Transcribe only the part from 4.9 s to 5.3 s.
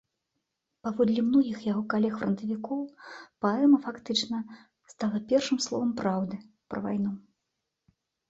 стала